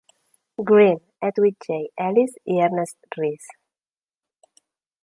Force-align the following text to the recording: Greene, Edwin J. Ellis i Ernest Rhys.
Greene, 0.69 1.01
Edwin 1.27 1.55
J. 1.67 1.77
Ellis 2.07 2.33
i 2.55 2.59
Ernest 2.69 3.17
Rhys. 3.21 3.53